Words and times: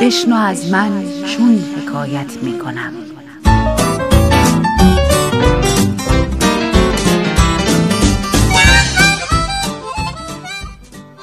بشنو 0.00 0.36
از 0.36 0.70
من 0.70 1.04
چون 1.26 1.58
حکایت 1.58 2.36
می 2.42 2.58
کنم 2.58 2.92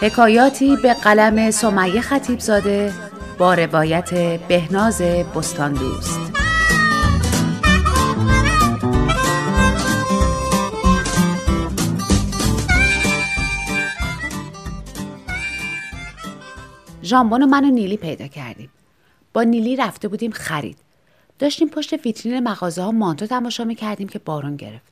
حکایاتی 0.02 0.76
به 0.76 0.94
قلم 0.94 1.52
سمیه 1.52 2.02
خطیب 2.02 2.40
زاده 2.40 2.94
با 3.38 3.54
روایت 3.54 4.14
بهناز 4.48 5.02
بستان 5.02 5.74
دوست 5.74 6.28
ژامبون 17.08 17.44
و 17.44 17.46
من 17.46 17.66
و 17.66 17.70
نیلی 17.70 17.98
پیدا 17.98 18.28
کردیم. 18.28 18.70
با 19.34 19.44
نیلی 19.44 19.76
رفته 19.76 20.08
بودیم 20.08 20.32
خرید. 20.32 20.78
داشتیم 21.40 21.70
پشت 21.70 22.06
ویترین 22.06 22.40
مغازه 22.40 22.82
ها 22.82 22.92
مانتو 22.92 23.26
تماشا 23.26 23.64
می 23.64 23.76
کردیم 23.76 24.08
که 24.08 24.20
بارون 24.20 24.56
گرفت. 24.56 24.92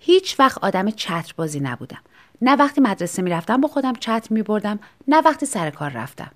هیچ 0.00 0.40
وقت 0.40 0.58
آدم 0.58 0.90
چتر 0.90 1.32
بازی 1.36 1.60
نبودم. 1.60 2.00
نه 2.42 2.56
وقتی 2.56 2.80
مدرسه 2.80 3.22
می 3.22 3.30
رفتم 3.30 3.60
با 3.60 3.68
خودم 3.68 3.92
چتر 3.92 4.28
می 4.30 4.42
بردم 4.42 4.78
نه 5.08 5.16
وقتی 5.16 5.46
سر 5.46 5.70
کار 5.70 5.90
رفتم. 5.90 6.30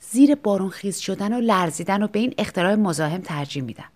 زیر 0.00 0.34
بارون 0.34 0.70
خیز 0.70 0.98
شدن 0.98 1.32
و 1.32 1.40
لرزیدن 1.40 2.02
و 2.02 2.08
به 2.08 2.18
این 2.18 2.34
اختراع 2.38 2.74
مزاحم 2.74 3.20
ترجیح 3.20 3.62
میدم. 3.62 3.90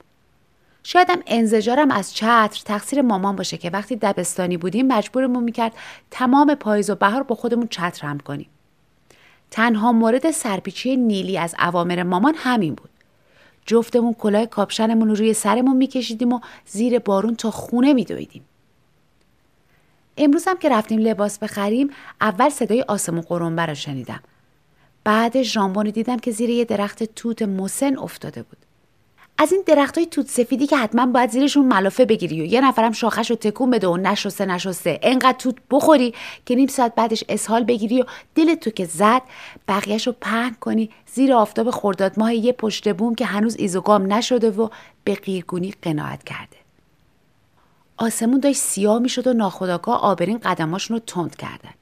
شایدم 0.83 1.19
انزجارم 1.27 1.91
از 1.91 2.15
چتر 2.15 2.63
تقصیر 2.65 3.03
مامان 3.03 3.37
باشه 3.37 3.57
که 3.57 3.71
وقتی 3.71 3.97
دبستانی 3.97 4.57
بودیم 4.57 4.87
مجبورمون 4.87 5.45
می‌کرد 5.45 5.73
تمام 6.11 6.55
پاییز 6.55 6.91
و 6.91 6.95
بهار 6.95 7.23
با 7.23 7.35
خودمون 7.35 7.69
چتر 7.69 8.07
هم 8.07 8.19
کنیم. 8.19 8.49
تنها 9.55 9.93
مورد 9.93 10.31
سرپیچی 10.31 10.97
نیلی 10.97 11.39
از 11.39 11.55
اوامر 11.59 12.03
مامان 12.03 12.35
همین 12.37 12.75
بود. 12.75 12.91
جفتمون 13.67 14.15
کلاه 14.15 14.47
کاپشنمون 14.47 15.09
رو 15.09 15.15
روی 15.15 15.35
سرمون 15.35 15.77
میکشیدیم 15.77 16.33
و 16.33 16.41
زیر 16.67 16.99
بارون 16.99 17.35
تا 17.35 17.51
خونه 17.51 17.93
میدویدیم. 17.93 18.45
امروز 20.17 20.45
هم 20.49 20.59
که 20.59 20.69
رفتیم 20.69 20.99
لباس 20.99 21.39
بخریم 21.39 21.91
اول 22.21 22.49
صدای 22.49 22.83
آسمون 22.83 23.21
قرنبه 23.21 23.67
رو 23.67 23.75
شنیدم. 23.75 24.21
بعد 25.05 25.43
ژامبون 25.43 25.91
دیدم 25.91 26.17
که 26.17 26.31
زیر 26.31 26.51
یه 26.51 26.65
درخت 26.65 27.03
توت 27.03 27.43
مسن 27.43 27.97
افتاده 27.97 28.43
بود. 28.43 28.64
از 29.39 29.53
این 29.53 29.63
درخت 29.67 29.99
های 29.99 30.07
توت 30.07 30.29
سفیدی 30.29 30.67
که 30.67 30.77
حتما 30.77 31.07
باید 31.07 31.31
زیرشون 31.31 31.65
ملافه 31.65 32.05
بگیری 32.05 32.43
و 32.43 32.45
یه 32.45 32.61
نفرم 32.61 32.93
شاخش 32.93 33.31
رو 33.31 33.37
تکون 33.37 33.71
بده 33.71 33.87
و 33.89 33.97
نشسته 33.97 34.47
نشسته. 34.47 34.99
انقدر 35.03 35.39
توت 35.39 35.57
بخوری 35.71 36.15
که 36.47 36.55
نیم 36.55 36.67
ساعت 36.67 36.95
بعدش 36.95 37.25
اسهال 37.29 37.65
بگیری 37.65 38.03
و 38.03 38.05
دل 38.35 38.55
تو 38.55 38.71
که 38.71 38.85
زد 38.85 39.23
بقیهش 39.69 40.07
رو 40.07 40.15
پهن 40.21 40.57
کنی 40.61 40.91
زیر 41.15 41.33
آفتاب 41.33 41.71
خرداد 41.71 42.19
ماه 42.19 42.35
یه 42.35 42.53
پشت 42.53 42.95
بوم 42.95 43.15
که 43.15 43.27
هنوز 43.27 43.57
ایزوگام 43.59 44.13
نشده 44.13 44.51
و 44.51 44.69
به 45.05 45.15
قیرگونی 45.15 45.75
قناعت 45.83 46.25
کرده. 46.25 46.57
آسمون 47.97 48.41
داشت 48.41 48.59
سیاه 48.59 48.99
می‌شد 48.99 49.27
و 49.27 49.33
ناخداگاه 49.33 50.01
آبرین 50.01 50.39
قدماشون 50.39 50.97
رو 50.97 51.03
تند 51.07 51.37
کردن. 51.37 51.75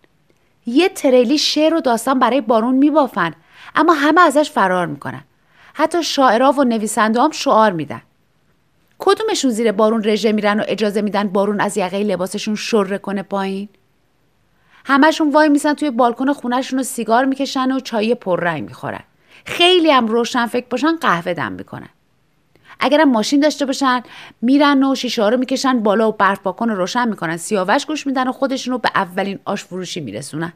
یه 0.67 0.89
تریلی 0.89 1.39
شعر 1.39 1.75
و 1.75 1.81
داستان 1.81 2.19
برای 2.19 2.41
بارون 2.41 2.75
میبافن 2.75 3.35
اما 3.75 3.93
همه 3.93 4.21
ازش 4.21 4.51
فرار 4.51 4.87
می‌کنن. 4.87 5.25
حتی 5.75 6.03
شاعرها 6.03 6.53
و 6.53 6.65
نویسنده 6.65 7.23
هم 7.23 7.31
شعار 7.31 7.73
میدن. 7.73 8.03
کدومشون 8.99 9.51
زیر 9.51 9.73
بارون 9.73 10.05
رژه 10.05 10.33
میرن 10.33 10.61
و 10.61 10.65
اجازه 10.69 11.03
میدن 11.03 11.29
بارون 11.29 11.61
از 11.61 11.77
یقه 11.77 12.03
لباسشون 12.03 12.55
شره 12.55 12.99
کنه 12.99 13.23
پایین؟ 13.23 13.69
همشون 14.85 15.31
وای 15.31 15.49
میسن 15.49 15.75
توی 15.75 15.91
بالکن 15.91 16.33
خونهشون 16.33 16.79
رو 16.79 16.85
سیگار 16.85 17.25
می‌کشن 17.25 17.73
و 17.73 17.81
چای 17.81 18.15
پررنگ 18.15 18.65
می‌خورن. 18.65 19.01
خیلی 19.45 19.91
هم 19.91 20.07
روشن 20.07 20.47
فکر 20.47 20.67
باشن 20.71 20.97
قهوه 20.97 21.35
دم 21.35 21.53
می‌کنن. 21.53 21.89
اگرم 22.81 23.11
ماشین 23.11 23.41
داشته 23.41 23.67
باشن 23.67 24.03
میرن 24.43 24.83
و 24.83 24.95
شیشه 24.95 25.29
رو 25.29 25.37
می‌کشن 25.37 25.81
بالا 25.81 26.09
و 26.09 26.13
برف 26.13 26.41
پاکن 26.41 26.69
رو 26.69 26.75
روشن 26.75 27.09
می‌کنن. 27.09 27.37
سیاوش 27.37 27.87
گوش 27.87 28.07
میدن 28.07 28.29
و 28.29 28.33
خودشون 28.33 28.73
رو 28.73 28.79
به 28.79 28.91
اولین 28.95 29.39
آش 29.45 29.65
فروشی 29.65 30.01
میرسونن. 30.01 30.53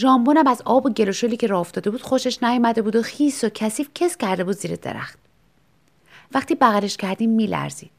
ژامبونم 0.00 0.46
از 0.46 0.62
آب 0.64 0.86
و 0.86 0.90
گلوشلی 0.90 1.36
که 1.36 1.46
راه 1.46 1.60
افتاده 1.60 1.90
بود 1.90 2.02
خوشش 2.02 2.42
نیامده 2.42 2.82
بود 2.82 2.96
و 2.96 3.02
خیس 3.02 3.44
و 3.44 3.48
کثیف 3.48 3.90
کس 3.94 4.16
کرده 4.16 4.44
بود 4.44 4.56
زیر 4.56 4.76
درخت. 4.76 5.18
وقتی 6.34 6.54
بغلش 6.54 6.96
کردیم 6.96 7.30
میلرزید. 7.30 7.90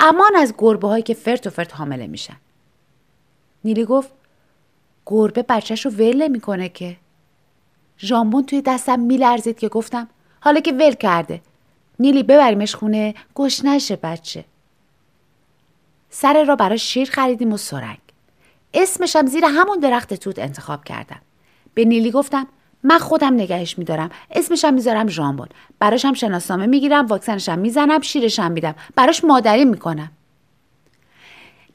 امان 0.00 0.36
از 0.36 0.54
گربه 0.58 0.88
هایی 0.88 1.02
که 1.02 1.14
فرت 1.14 1.46
و 1.46 1.50
فرت 1.50 1.74
حامله 1.74 2.06
میشن. 2.06 2.36
نیلی 3.64 3.84
گفت 3.84 4.10
گربه 5.06 5.42
بچهش 5.42 5.86
رو 5.86 5.90
ول 5.90 6.28
می‌کنه 6.28 6.68
که. 6.68 6.96
ژامبون 7.98 8.46
توی 8.46 8.62
دستم 8.62 9.00
میلرزید 9.00 9.58
که 9.58 9.68
گفتم 9.68 10.08
حالا 10.40 10.60
که 10.60 10.72
ول 10.72 10.92
کرده. 10.92 11.40
نیلی 11.98 12.22
ببریمش 12.22 12.74
خونه 12.74 13.14
گوش 13.34 13.64
نشه 13.64 13.96
بچه. 13.96 14.44
سر 16.10 16.44
را 16.44 16.56
برای 16.56 16.78
شیر 16.78 17.10
خریدیم 17.10 17.52
و 17.52 17.56
سرنگ. 17.56 18.03
اسمشم 18.74 19.26
زیر 19.26 19.44
همون 19.44 19.78
درخت 19.78 20.14
توت 20.14 20.38
انتخاب 20.38 20.84
کردم. 20.84 21.20
به 21.74 21.84
نیلی 21.84 22.10
گفتم 22.10 22.46
من 22.82 22.98
خودم 22.98 23.34
نگهش 23.34 23.78
میدارم. 23.78 24.10
اسمشم 24.30 24.74
می‌ذارم 24.74 25.08
ژامبون. 25.08 25.48
براشم 25.78 26.12
شناسنامه 26.12 26.66
می‌گیرم 26.66 27.06
واکسنشم 27.06 27.58
می‌زنم 27.58 28.00
شیرشم 28.00 28.52
میدم. 28.52 28.74
براش 28.96 29.24
مادری 29.24 29.64
می‌کنم. 29.64 30.10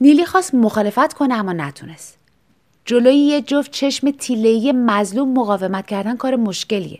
نیلی 0.01 0.25
خواست 0.25 0.55
مخالفت 0.55 1.13
کنه 1.13 1.33
اما 1.33 1.53
نتونست. 1.53 2.17
جلوی 2.85 3.15
یه 3.15 3.41
جفت 3.41 3.71
چشم 3.71 4.11
تیلهی 4.11 4.71
مظلوم 4.71 5.33
مقاومت 5.33 5.87
کردن 5.87 6.17
کار 6.17 6.35
مشکلیه. 6.35 6.99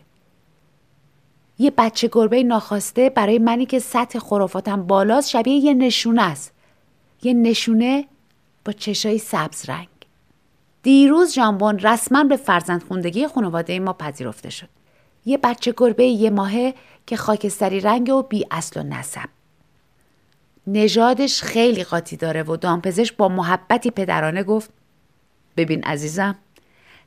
یه 1.58 1.72
بچه 1.78 2.08
گربه 2.12 2.42
ناخواسته 2.42 3.10
برای 3.10 3.38
منی 3.38 3.66
که 3.66 3.78
سطح 3.78 4.18
خرافاتم 4.18 4.82
بالاست 4.82 5.30
شبیه 5.30 5.54
یه 5.54 5.74
نشونه 5.74 6.22
است. 6.22 6.52
یه 7.22 7.32
نشونه 7.32 8.04
با 8.64 8.72
چشای 8.72 9.18
سبز 9.18 9.68
رنگ. 9.68 9.88
دیروز 10.82 11.32
ژامبون 11.32 11.78
رسما 11.78 12.24
به 12.24 12.36
فرزند 12.36 12.82
خوندگی 12.82 13.26
خانواده 13.26 13.78
ما 13.78 13.92
پذیرفته 13.92 14.50
شد. 14.50 14.68
یه 15.26 15.38
بچه 15.38 15.74
گربه 15.76 16.04
یه 16.04 16.30
ماهه 16.30 16.74
که 17.06 17.16
خاکستری 17.16 17.80
رنگ 17.80 18.10
و 18.10 18.22
بی 18.22 18.46
اصل 18.50 18.80
و 18.80 18.82
نسب. 18.82 19.28
نژادش 20.66 21.42
خیلی 21.42 21.84
قاطی 21.84 22.16
داره 22.16 22.42
و 22.42 22.56
دامپزش 22.56 23.12
با 23.12 23.28
محبتی 23.28 23.90
پدرانه 23.90 24.42
گفت 24.42 24.70
ببین 25.56 25.84
عزیزم 25.84 26.36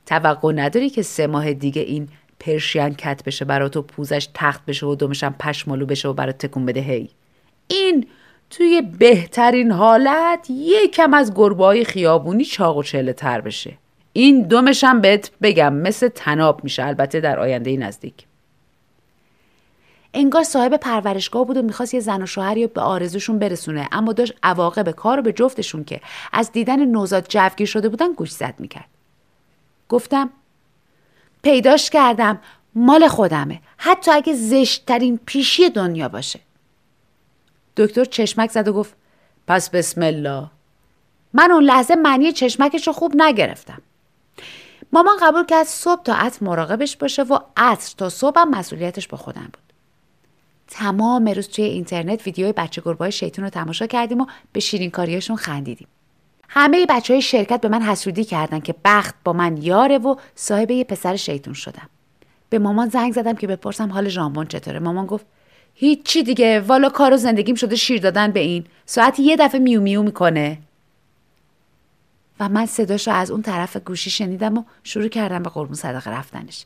توقع 0.05 0.53
نداری 0.55 0.89
که 0.89 1.01
سه 1.01 1.27
ماه 1.27 1.53
دیگه 1.53 1.81
این 1.81 2.09
پرشین 2.39 2.89
کت 2.89 3.23
بشه 3.23 3.45
برا 3.45 3.69
تو 3.69 3.81
پوزش 3.81 4.29
تخت 4.33 4.65
بشه 4.65 4.85
و 4.85 4.95
دومشم 4.95 5.35
پشمالو 5.39 5.85
بشه 5.85 6.07
و 6.07 6.13
برات 6.13 6.37
تکون 6.37 6.65
بده 6.65 6.79
هی؟ 6.79 7.09
این 7.67 8.07
توی 8.49 8.81
بهترین 8.81 9.71
حالت 9.71 10.47
یکم 10.49 11.13
از 11.13 11.33
گربه 11.35 11.65
های 11.65 11.85
خیابونی 11.85 12.45
چاق 12.45 12.77
و 12.77 12.83
چله 12.83 13.13
تر 13.13 13.41
بشه. 13.41 13.77
این 14.13 14.41
دومشم 14.41 15.01
بهت 15.01 15.31
بگم 15.41 15.73
مثل 15.73 16.07
تناب 16.07 16.63
میشه 16.63 16.85
البته 16.85 17.19
در 17.19 17.39
آینده 17.39 17.77
نزدیک. 17.77 18.13
انگار 20.13 20.43
صاحب 20.43 20.77
پرورشگاه 20.77 21.45
بود 21.45 21.57
و 21.57 21.61
می‌خواست 21.61 21.93
یه 21.93 21.99
زن 21.99 22.21
و 22.21 22.25
شوهری 22.25 22.63
رو 22.63 22.69
به 22.73 22.81
آرزوشون 22.81 23.39
برسونه 23.39 23.89
اما 23.91 24.13
داشت 24.13 24.33
عواقب 24.43 24.91
کار 24.91 25.21
به 25.21 25.31
جفتشون 25.31 25.83
که 25.83 26.01
از 26.33 26.51
دیدن 26.51 26.85
نوزاد 26.85 27.25
جوگیر 27.29 27.67
شده 27.67 27.89
بودن 27.89 28.13
گوش 28.13 28.31
زد 28.31 28.53
می‌کرد. 28.59 28.87
گفتم 29.89 30.29
پیداش 31.43 31.89
کردم 31.89 32.39
مال 32.75 33.07
خودمه. 33.07 33.59
حتی 33.77 34.11
اگه 34.11 34.33
زشتترین 34.33 35.19
پیشی 35.25 35.69
دنیا 35.69 36.09
باشه. 36.09 36.39
دکتر 37.77 38.05
چشمک 38.05 38.51
زد 38.51 38.67
و 38.67 38.73
گفت 38.73 38.93
پس 39.47 39.69
بسم 39.69 40.01
الله. 40.01 40.47
من 41.33 41.51
اون 41.51 41.63
لحظه 41.63 41.95
معنی 41.95 42.31
چشمکش 42.31 42.87
رو 42.87 42.93
خوب 42.93 43.13
نگرفتم. 43.15 43.81
مامان 44.93 45.17
قبول 45.21 45.45
کرد 45.45 45.65
صبح 45.65 46.03
تا 46.03 46.13
عصر 46.15 46.45
مراقبش 46.45 46.97
باشه 46.97 47.23
و 47.23 47.39
عصر 47.57 47.95
تا 47.97 48.09
صبح 48.09 48.41
هم 48.41 48.49
مسئولیتش 48.49 49.07
با 49.07 49.17
خودم 49.17 49.49
بود. 49.53 49.73
تمام 50.67 51.27
روز 51.27 51.47
توی 51.47 51.65
اینترنت 51.65 52.25
ویدیوی 52.25 52.51
بچه 52.51 52.81
گربه 52.85 53.09
شیطون 53.09 53.43
رو 53.43 53.49
تماشا 53.49 53.87
کردیم 53.87 54.21
و 54.21 54.25
به 54.53 54.59
شیرینکاریاشون 54.59 55.35
خندیدیم. 55.35 55.87
همه 56.49 56.85
بچه 56.89 57.13
های 57.13 57.21
شرکت 57.21 57.61
به 57.61 57.69
من 57.69 57.81
حسودی 57.81 58.23
کردن 58.23 58.59
که 58.59 58.75
بخت 58.85 59.15
با 59.23 59.33
من 59.33 59.57
یاره 59.57 59.97
و 59.97 60.15
صاحب 60.35 60.71
یه 60.71 60.83
پسر 60.83 61.15
شیطون 61.15 61.53
شدم. 61.53 61.89
به 62.49 62.59
مامان 62.59 62.89
زنگ 62.89 63.13
زدم 63.13 63.35
که 63.35 63.47
بپرسم 63.47 63.91
حال 63.91 64.09
ژامبون 64.09 64.47
چطوره. 64.47 64.79
مامان 64.79 65.05
گفت 65.05 65.25
هیچی 65.75 66.23
دیگه. 66.23 66.59
والا 66.59 66.89
کار 66.89 67.13
و 67.13 67.17
زندگیم 67.17 67.55
شده 67.55 67.75
شیر 67.75 68.01
دادن 68.01 68.31
به 68.31 68.39
این. 68.39 68.65
ساعتی 68.85 69.23
یه 69.23 69.35
دفعه 69.35 69.59
میو 69.59 69.81
میو 69.81 70.03
می‌کنه. 70.03 70.57
و 72.39 72.49
من 72.49 72.65
صداش 72.65 73.07
از 73.07 73.31
اون 73.31 73.41
طرف 73.41 73.77
گوشی 73.77 74.09
شنیدم 74.09 74.57
و 74.57 74.63
شروع 74.83 75.07
کردم 75.07 75.43
به 75.43 75.49
قربون 75.49 75.75
صدقه 75.75 76.11
رفتنش. 76.11 76.65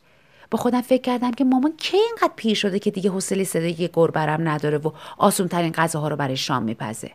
با 0.50 0.58
خودم 0.58 0.80
فکر 0.80 1.02
کردم 1.02 1.30
که 1.30 1.44
مامان 1.44 1.72
کی 1.76 1.96
اینقدر 1.96 2.32
پیر 2.36 2.54
شده 2.54 2.78
که 2.78 2.90
دیگه 2.90 3.10
حوصله 3.10 3.44
صدای 3.44 3.88
گربرم 3.92 4.48
نداره 4.48 4.78
و 4.78 4.90
آسون 5.18 5.48
ترین 5.48 5.72
غذاها 5.72 6.08
رو 6.08 6.16
برای 6.16 6.36
شام 6.36 6.62
میپزه. 6.62 7.10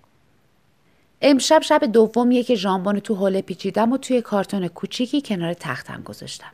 امشب 1.21 1.61
شب 1.61 1.85
دومیه 1.85 2.43
که 2.43 2.55
ژامبون 2.55 2.99
تو 2.99 3.15
حوله 3.15 3.41
پیچیدم 3.41 3.91
و 3.91 3.97
توی 3.97 4.21
کارتون 4.21 4.67
کوچیکی 4.67 5.21
کنار 5.21 5.53
تختم 5.53 6.01
گذاشتم. 6.01 6.51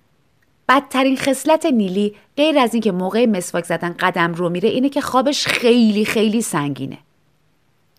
بدترین 0.69 1.17
خصلت 1.17 1.65
نیلی 1.65 2.15
غیر 2.37 2.59
از 2.59 2.73
اینکه 2.73 2.91
موقع 2.91 3.25
مسواک 3.25 3.65
زدن 3.65 3.95
قدم 3.99 4.33
رو 4.33 4.49
میره 4.49 4.69
اینه 4.69 4.89
که 4.89 5.01
خوابش 5.01 5.47
خیلی 5.47 6.05
خیلی 6.05 6.41
سنگینه. 6.41 6.97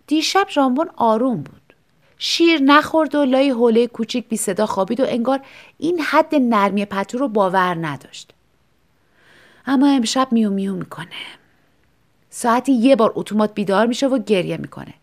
دیشب 0.07 0.47
ژامبون 0.51 0.89
آروم 0.97 1.37
بود. 1.37 1.75
شیر 2.19 2.63
نخورد 2.63 3.15
و 3.15 3.25
لای 3.25 3.51
حوله 3.51 3.87
کوچیک 3.87 4.29
بی 4.29 4.37
صدا 4.37 4.67
خوابید 4.67 5.01
و 5.01 5.05
انگار 5.09 5.41
این 5.79 6.01
حد 6.01 6.35
نرمی 6.35 6.85
پتو 6.85 7.19
رو 7.19 7.29
باور 7.29 7.87
نداشت. 7.87 8.33
اما 9.67 9.89
امشب 9.89 10.29
میو 10.31 10.51
میو 10.51 10.75
می‌کنه. 10.75 11.07
ساعتی 12.31 12.73
یه 12.73 12.97
بار 12.97 13.13
اتومات 13.15 13.55
بیدار 13.55 13.87
میشه 13.87 14.07
و 14.07 14.19
گریه 14.19 14.57
می‌کنه. 14.57 14.95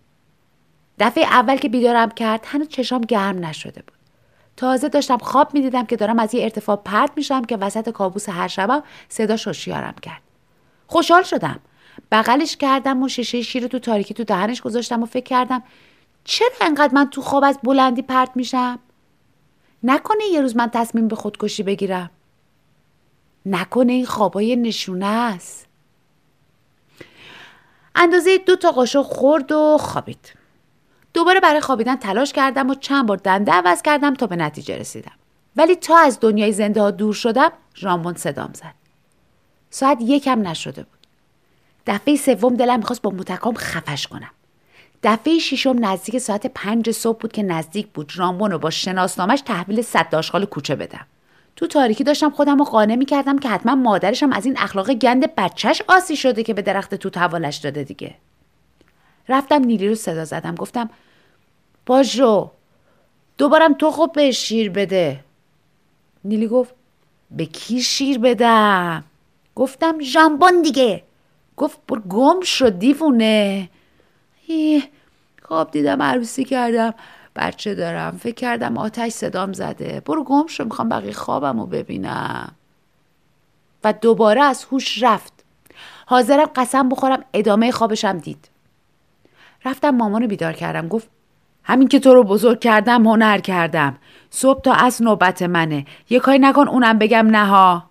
دفعه 1.00 1.24
اول 1.24 1.58
که 1.58 1.70
بیدارم 1.70 2.10
کرد 2.10 2.46
هنوز 2.46 2.68
چشام 2.68 3.02
گرم 3.02 3.46
نشده 3.46 3.82
بود. 3.82 3.97
تازه 4.58 4.90
داشتم 4.90 5.18
خواب 5.18 5.54
می‌دیدم 5.54 5.86
که 5.86 5.96
دارم 5.96 6.20
از 6.20 6.34
یه 6.34 6.44
ارتفاع 6.44 6.76
پرت 6.76 7.12
میشم 7.16 7.44
که 7.44 7.58
وسط 7.58 7.90
کابوس 7.90 8.30
هر 8.30 8.48
شبم 8.48 8.84
صدا 9.10 9.38
شوشیارم 9.38 9.96
کرد. 10.02 10.22
خوشحال 10.88 11.24
شدم. 11.24 11.60
بغلش 12.12 12.58
کردم 12.58 13.04
و 13.04 13.08
شیشه 13.08 13.42
شیر 13.42 13.68
تو 13.68 13.80
تاریکی 13.80 14.14
تو 14.14 14.24
دهنش 14.24 14.62
گذاشتم 14.62 15.04
و 15.04 15.06
فکر 15.06 15.24
کردم 15.24 15.64
چرا 16.24 16.50
انقدر 16.62 16.94
من 16.94 17.10
تو 17.10 17.22
خواب 17.22 17.44
از 17.44 17.60
بلندی 17.64 18.02
پرت 18.02 18.32
میشم؟ 18.36 18.80
نکنه 19.84 20.24
یه 20.34 20.42
روز 20.42 20.56
من 20.56 20.70
تصمیم 20.70 21.08
به 21.08 21.16
خودکشی 21.16 21.64
بگیرم. 21.64 22.10
نکنه 23.46 23.94
این 23.94 24.06
خوابای 24.06 24.56
نشونه 24.56 25.06
است. 25.06 25.68
اندازه 27.96 28.38
دو 28.38 28.56
تا 28.56 28.72
قاشق 28.72 29.02
خورد 29.02 29.52
و 29.52 29.78
خوابید. 29.78 30.37
دوباره 31.18 31.40
برای 31.40 31.62
خوابیدن 31.62 31.96
تلاش 31.96 32.34
کردم 32.34 32.70
و 32.70 32.76
چند 32.76 33.06
بار 33.06 33.18
دنده 33.18 33.52
عوض 33.52 33.82
کردم 33.82 34.14
تا 34.14 34.28
به 34.28 34.36
نتیجه 34.36 34.78
رسیدم. 34.78 35.12
ولی 35.56 35.76
تا 35.76 35.98
از 35.98 36.20
دنیای 36.20 36.52
زنده 36.52 36.82
ها 36.82 36.92
دور 36.92 37.14
شدم 37.14 37.52
ژامبون 37.76 38.14
صدام 38.14 38.54
زد. 38.54 38.74
ساعت 39.70 39.98
یکم 40.02 40.48
نشده 40.48 40.84
بود. 40.84 41.08
دفعه 41.88 42.16
سوم 42.16 42.56
دلم 42.56 42.80
می‌خواست 42.80 43.02
با 43.02 43.10
متکام 43.10 43.56
خفش 43.56 44.08
کنم. 44.08 44.30
دفعه 45.04 45.40
ششم 45.40 45.86
نزدیک 45.86 46.18
ساعت 46.18 46.48
پنج 46.48 46.92
صبح 46.92 47.20
بود 47.20 47.32
که 47.32 47.44
نزدیک 47.44 47.88
بود 47.88 48.12
ژامبون 48.12 48.52
رو 48.52 48.60
با 48.60 48.70
شناسنامش 48.70 49.42
تحویل 49.42 49.82
صد 49.82 50.10
داشخال 50.10 50.46
کوچه 50.46 50.76
بدم. 50.76 51.06
تو 51.56 51.68
تاریکی 51.68 52.04
داشتم 52.04 52.30
خودم 52.30 52.58
رو 52.58 52.66
قانع 52.66 52.96
می‌کردم 52.96 53.40
که 53.40 53.50
حتما 53.50 53.76
مادرشم 53.76 54.32
از 54.32 54.46
این 54.46 54.58
اخلاق 54.58 54.94
گند 54.94 55.36
بچهش 55.36 55.82
آسی 55.88 56.16
شده 56.16 56.44
که 56.44 56.54
به 56.54 56.62
درخت 56.62 56.96
توت 56.96 57.18
حوالش 57.18 57.56
داده 57.56 57.84
دیگه. 57.84 58.16
رفتم 59.30 59.64
نیلی 59.64 59.88
رو 59.88 59.96
صدا 59.96 60.26
زدم. 60.26 60.56
گفتم 60.56 60.90
پاشو 61.88 62.52
دوبارم 63.38 63.74
تو 63.74 63.92
خوب 63.92 64.12
به 64.12 64.32
شیر 64.32 64.70
بده. 64.70 65.24
نیلی 66.24 66.48
گفت 66.48 66.76
به 67.32 67.46
کی 67.46 67.82
شیر 67.82 68.20
بدم؟ 68.20 69.04
گفتم 69.56 70.00
ژامبون 70.02 70.62
دیگه. 70.62 71.04
گفت 71.58 71.80
بر 71.88 72.00
گم 72.00 72.42
شد 72.42 72.80
دیوونه. 72.80 73.70
خواب 75.42 75.72
دیدم 75.72 76.02
عروسی 76.02 76.44
کردم. 76.44 76.94
بچه 77.36 77.76
دارم 77.76 78.18
فکر 78.18 78.36
کردم 78.36 78.78
آتش 78.78 79.12
صدام 79.12 79.54
زده. 79.54 80.02
برو 80.06 80.24
گم 80.24 80.48
شو 80.48 80.64
می‌خوام 80.64 80.90
بقیه 80.90 81.12
خوابم 81.12 81.60
رو 81.60 81.66
ببینم. 81.66 82.56
و 83.84 83.94
دوباره 83.94 84.42
از 84.42 84.66
هوش 84.72 85.04
رفت. 85.04 85.34
حاضرم 86.06 86.50
قسم 86.56 86.90
بخورم 86.90 87.24
ادامه 87.34 87.72
خوابشم 87.72 88.18
دید. 88.18 88.50
رفتم 89.66 89.90
مامانو 89.90 90.28
بیدار 90.28 90.54
کردم. 90.54 90.88
گفت 90.88 91.17
همین 91.68 91.88
که 91.88 92.00
تو 92.00 92.14
رو 92.14 92.24
بزرگ 92.24 92.60
کردم 92.60 93.08
هنر 93.08 93.40
کردم 93.40 93.98
صبح 94.30 94.62
تا 94.62 94.74
از 94.74 95.02
نوبت 95.02 95.42
منه 95.42 95.86
یه 96.10 96.20
کاری 96.20 96.40
نکن 96.40 96.68
اونم 96.68 96.98
بگم 96.98 97.28
نه 97.32 97.84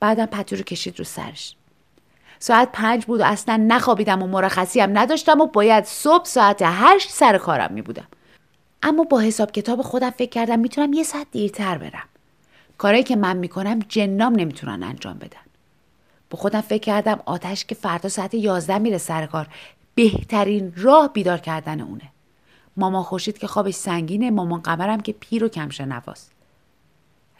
بعدم 0.00 0.26
پتو 0.26 0.56
رو 0.56 0.62
کشید 0.62 0.98
رو 0.98 1.04
سرش 1.04 1.56
ساعت 2.38 2.68
پنج 2.72 3.04
بود 3.04 3.20
و 3.20 3.24
اصلا 3.24 3.64
نخوابیدم 3.68 4.22
و 4.22 4.26
مرخصی 4.26 4.80
هم 4.80 4.98
نداشتم 4.98 5.40
و 5.40 5.46
باید 5.46 5.84
صبح 5.84 6.24
ساعت 6.24 6.62
هشت 6.64 7.10
سر 7.10 7.38
کارم 7.38 7.72
می 7.72 7.82
بودم. 7.82 8.06
اما 8.82 9.04
با 9.04 9.20
حساب 9.20 9.52
کتاب 9.52 9.82
خودم 9.82 10.10
فکر 10.10 10.30
کردم 10.30 10.58
می‌تونم 10.58 10.92
یه 10.92 11.02
ساعت 11.02 11.26
دیرتر 11.30 11.78
برم. 11.78 12.08
کارایی 12.78 13.02
که 13.02 13.16
من 13.16 13.36
می‌کنم 13.36 13.78
جنام 13.88 14.32
نمی‌تونن 14.32 14.82
انجام 14.82 15.18
بدن. 15.18 15.40
با 16.30 16.38
خودم 16.38 16.60
فکر 16.60 16.82
کردم 16.82 17.20
آتش 17.26 17.64
که 17.64 17.74
فردا 17.74 18.08
ساعت 18.08 18.34
یازده 18.34 18.78
میره 18.78 18.98
سر 18.98 19.26
کار 19.26 19.46
بهترین 20.00 20.72
راه 20.76 21.12
بیدار 21.12 21.38
کردن 21.38 21.80
اونه. 21.80 22.10
مامان 22.76 23.02
خوشید 23.02 23.38
که 23.38 23.46
خوابش 23.46 23.74
سنگینه 23.74 24.30
مامان 24.30 24.60
قمرم 24.60 25.00
که 25.00 25.12
پیر 25.12 25.44
و 25.44 25.48
کمشه 25.48 25.84
نواست. 25.84 26.30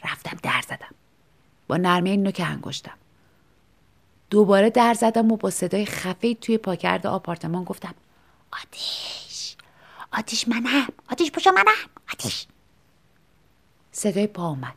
رفتم 0.03 0.37
در 0.43 0.61
زدم. 0.61 0.95
با 1.67 1.77
نرمه 1.77 2.17
نوک 2.17 2.41
انگشتم. 2.45 2.97
دوباره 4.29 4.69
در 4.69 4.93
زدم 4.93 5.31
و 5.31 5.37
با 5.37 5.49
صدای 5.49 5.85
خفه 5.85 6.33
توی 6.33 6.57
پاکرد 6.57 7.07
آپارتمان 7.07 7.63
گفتم 7.63 7.93
آتیش 8.51 9.55
آتیش 10.13 10.47
منم 10.47 10.87
آتیش 11.11 11.31
پشت 11.31 11.47
منم 11.47 11.89
آتیش 12.13 12.47
صدای 13.91 14.27
پا 14.27 14.49
اومد 14.49 14.75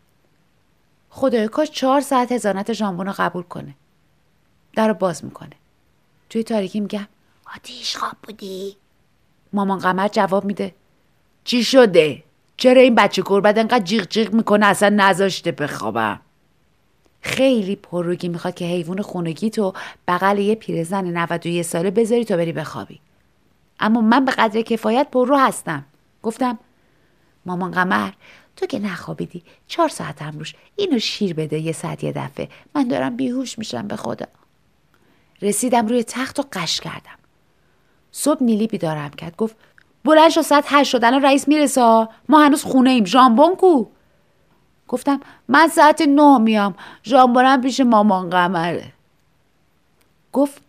خدای 1.11 1.49
کاش 1.49 1.71
چهار 1.71 2.01
ساعت 2.01 2.33
هزانت 2.33 2.73
ژامبون 2.73 3.07
رو 3.07 3.15
قبول 3.17 3.43
کنه 3.43 3.75
در 4.73 4.89
رو 4.89 4.95
باز 4.95 5.25
می‌کنه 5.25 5.57
توی 6.31 6.43
تاریکی 6.43 6.81
میگم 6.81 7.07
آتیش 7.55 7.97
خواب 7.97 8.17
بودی؟ 8.23 8.77
مامان 9.53 9.79
قمر 9.79 10.09
جواب 10.09 10.45
میده. 10.45 10.75
چی 11.45 11.65
شده؟ 11.65 12.23
چرا 12.57 12.81
این 12.81 12.95
بچه 12.95 13.23
گربت 13.27 13.59
انقدر 13.59 13.85
جیغ 13.85 14.09
جیغ 14.09 14.33
می‌کنه؟ 14.33 14.67
اصلا 14.67 14.89
نذاشته 14.89 15.53
بخوابم. 15.53 16.21
خیلی 17.21 17.77
پروگی 17.77 18.29
می‌خواد 18.29 18.55
که 18.55 18.65
حیوان 18.65 19.03
خونگی 19.03 19.51
تو 19.51 19.73
بغل 20.09 20.39
یه 20.39 20.55
پیرزن 20.55 21.05
91 21.05 21.63
ساله 21.63 21.91
بذاری 21.91 22.25
تا 22.25 22.37
بری 22.37 22.53
بخوابی. 22.53 23.01
اما 23.81 24.01
من 24.01 24.25
به 24.25 24.33
قدر 24.33 24.63
کفایت 24.63 25.09
پررو 25.13 25.37
هستم. 25.37 25.85
گفتم 26.23 26.59
مامان 27.47 27.71
قمر 27.71 28.11
تو 28.57 28.67
که 28.67 28.79
نخوابیدی 28.79 29.43
چهار 29.69 29.89
ساعت 29.89 30.23
هم 30.23 30.39
روش 30.39 30.55
اینو 30.77 30.99
شیر 30.99 31.35
بده 31.35 31.59
یه 31.59 31.73
ساعت 31.73 32.05
یه 32.05 32.13
دفعه. 32.13 32.49
من 32.75 32.89
دارم 32.89 33.17
بیهوش 33.17 33.59
میشم 33.59 33.89
به 33.89 33.97
خدا. 33.97 34.27
رسیدم 35.43 35.87
روی 35.87 36.05
تخت 36.05 36.41
و 36.41 36.45
قش 36.53 36.81
کردم. 36.81 37.19
صبح 38.17 38.43
نیلی 38.43 38.67
بیدارم 38.67 39.11
کرد. 39.11 39.37
گفت 39.37 39.57
بلند 40.05 40.31
شو 40.31 40.43
ساعت 40.43 40.65
هشت 40.69 40.91
شد. 40.91 41.05
رئیس 41.05 41.49
می‌رسه. 41.49 42.09
ما 42.29 42.45
هنوز 42.45 42.63
خونه 42.63 42.91
ایم. 42.91 43.05
ژامبون 43.05 43.57
کو؟ 43.57 43.85
گفتم 44.89 45.21
من 45.49 45.69
ساعت 45.69 46.03
نه 46.03 46.39
میام. 46.39 46.75
ژامبونم 47.05 47.61
پیش 47.61 47.81
مامان 47.81 48.31
قمره. 48.31 48.93
گفت 50.33 50.63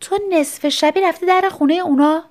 تو 0.00 0.18
نصف 0.32 0.68
شبی 0.68 1.00
رفتی 1.00 1.26
در 1.26 1.48
خونه 1.52 1.74
اونا؟ 1.74 2.22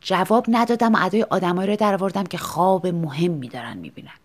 جواب 0.00 0.44
ندادم. 0.48 0.94
ادای 0.94 1.22
آدمایی 1.22 1.70
رو 1.70 1.76
در 1.76 1.94
آوردم 1.94 2.24
که 2.24 2.38
خواب 2.38 2.86
مهم 2.86 3.30
میدارن 3.30 3.76
می‌بینن. 3.76 4.18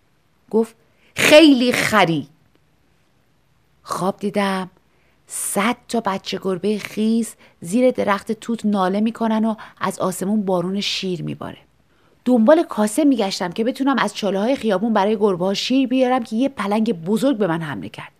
گفت 0.51 0.75
خیلی 1.15 1.71
خری. 1.71 2.27
خواب 3.83 4.17
دیدم. 4.17 4.69
صد 5.27 5.75
تا 5.87 5.99
بچه 5.99 6.39
گربه 6.43 6.79
خیز 6.79 7.35
زیر 7.61 7.91
درخت 7.91 8.31
توت 8.31 8.65
ناله 8.65 8.99
می‌کنن 8.99 9.45
و 9.45 9.55
از 9.81 9.99
آسمون 9.99 10.45
بارون 10.45 10.81
شیر 10.81 11.23
میباره. 11.23 11.57
دنبال 12.25 12.63
کاسه 12.63 13.03
میگشتم 13.03 13.51
که 13.51 13.63
بتونم 13.63 13.97
از 13.99 14.15
چاله 14.15 14.39
های 14.39 14.55
خیابون 14.55 14.93
برای 14.93 15.17
گربه 15.17 15.45
ها 15.45 15.53
شیر 15.53 15.87
بیارم 15.87 16.23
که 16.23 16.35
یه 16.35 16.49
پلنگ 16.49 16.93
بزرگ 16.93 17.37
به 17.37 17.47
من 17.47 17.61
حمله 17.61 17.89
کرد. 17.89 18.11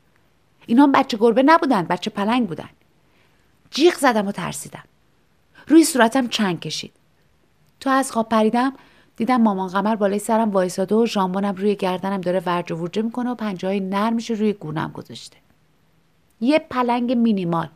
اینا 0.65 0.87
بچه 0.87 1.17
گربه 1.17 1.43
نبودن 1.43 1.81
بچه 1.81 2.09
پلنگ 2.09 2.47
بودن. 2.47 2.69
جیغ 3.71 3.93
زدم 3.93 4.27
و 4.27 4.31
ترسیدم. 4.31 4.83
روی 5.67 5.83
صورتم 5.83 6.27
چنگ 6.27 6.59
کشید. 6.59 6.93
تو 7.79 7.89
از 7.89 8.11
خواب 8.11 8.29
پریدم 8.29 8.73
دیدم 9.17 9.41
مامان 9.41 9.69
قمر 9.69 9.95
بالای 9.95 10.19
سرم 10.19 10.51
وایساده 10.51 10.95
و 10.95 11.05
ژامبونم 11.05 11.55
روی 11.55 11.75
گردنم 11.75 12.21
داره 12.21 12.41
ورج 12.45 12.71
و 12.71 12.75
ورجه 12.75 13.01
می‌کنه 13.01 13.29
و 13.29 13.35
پنجه 13.35 13.67
های 13.67 13.79
نرمش 13.79 14.31
روی 14.31 14.53
گونم 14.53 14.91
گذاشته. 14.91 15.37
یه 16.41 16.59
پلنگ 16.59 17.11
مینیمال. 17.11 17.69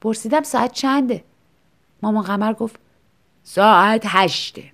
پرسیدم 0.00 0.42
ساعت 0.42 0.72
چنده؟ 0.72 1.24
مامان 2.02 2.24
قمر 2.24 2.52
گفت 2.52 2.76
ساعت 3.44 4.02
هشته. 4.06 4.64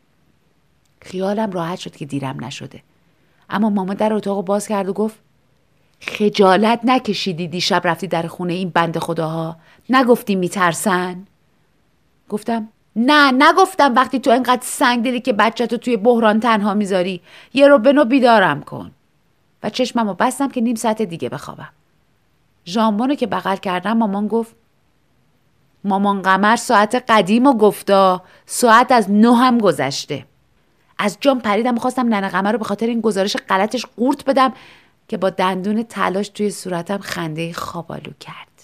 خیالم 1.02 1.50
راحت 1.50 1.78
شد 1.78 1.96
که 1.96 2.06
دیرم 2.06 2.44
نشده. 2.44 2.82
اما 3.50 3.70
ماما 3.70 3.94
در 3.94 4.12
اتاق 4.12 4.44
باز 4.44 4.68
کرد 4.68 4.88
و 4.88 4.92
گفت 4.92 5.16
خجالت 6.00 6.80
نکشیدی 6.84 7.48
دیشب 7.48 7.80
رفتی 7.84 8.06
در 8.06 8.26
خونه 8.26 8.52
این 8.52 8.70
بند 8.70 8.98
خداها؟ 8.98 9.56
نگفتی 9.90 10.34
میترسن؟ 10.34 11.26
گفتم 12.28 12.68
نه 12.96 13.30
نگفتم 13.30 13.94
وقتی 13.94 14.20
تو 14.20 14.30
انقدر 14.30 14.62
سنگ 14.64 15.04
دلی 15.04 15.20
که 15.20 15.32
بچه 15.32 15.66
تو 15.66 15.76
توی 15.76 15.96
بحران 15.96 16.40
تنها 16.40 16.74
می‌ذاری. 16.74 17.20
یه 17.54 17.68
رو 17.68 17.78
بنو 17.78 18.04
بیدارم 18.04 18.62
کن. 18.62 18.90
و 19.66 19.70
چشممو 19.70 20.14
بستم 20.14 20.48
که 20.48 20.60
نیم 20.60 20.74
ساعت 20.74 21.02
دیگه 21.02 21.28
بخوابم. 21.28 21.68
ژامبونو 22.66 23.14
که 23.14 23.26
بغل 23.26 23.56
کردم 23.56 23.92
مامان 23.92 24.28
گفت 24.28 24.54
مامان 25.84 26.22
قمر 26.22 26.56
ساعت 26.56 27.04
قدیم 27.08 27.46
و 27.46 27.52
گفتا. 27.52 28.22
ساعت 28.46 28.92
از 28.92 29.10
نه 29.10 29.36
هم 29.36 29.58
گذشته. 29.58 30.24
از 30.98 31.16
جام 31.20 31.40
پریدم 31.40 31.74
و 31.74 31.78
خواستم 31.78 32.14
ننه 32.14 32.28
قمر 32.28 32.52
رو 32.52 32.58
به 32.58 32.64
خاطر 32.64 32.86
این 32.86 33.00
گزارش 33.00 33.36
غلطش 33.48 33.86
قورت 33.96 34.24
بدم 34.24 34.52
که 35.08 35.16
با 35.16 35.30
دندون 35.30 35.82
تلاش 35.82 36.28
توی 36.28 36.50
صورتم 36.50 36.98
خنده 36.98 37.52
خوابالو 37.52 38.12
کرد. 38.20 38.55